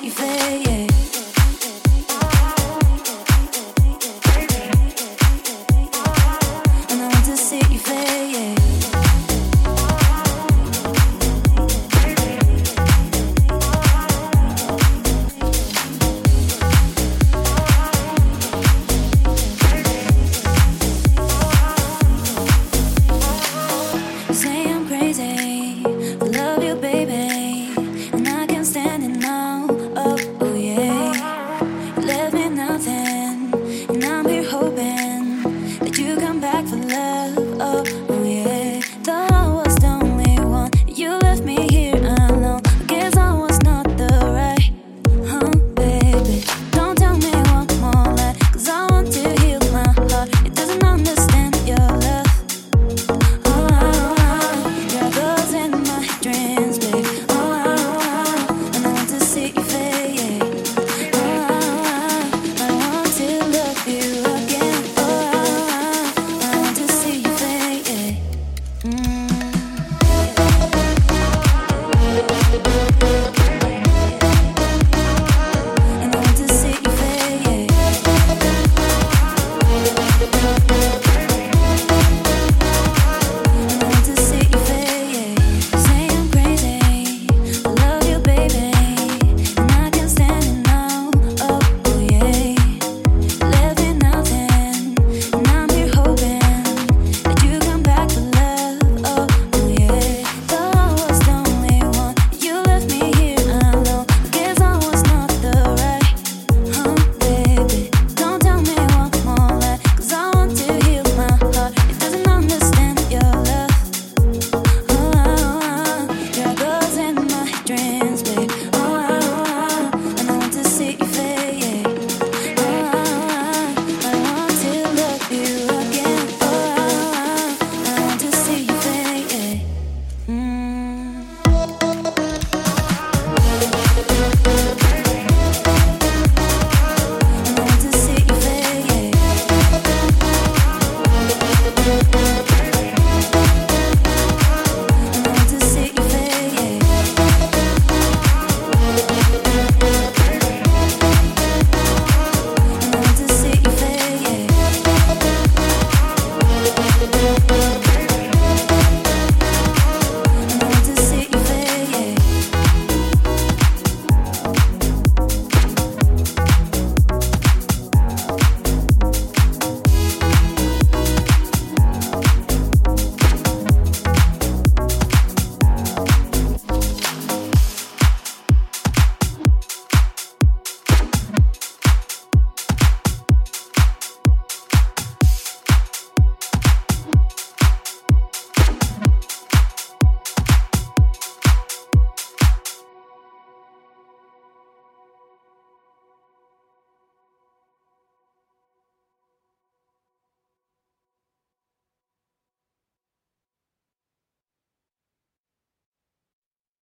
you 0.00 0.10
fade. 0.10 0.66
yeah. 0.66 1.11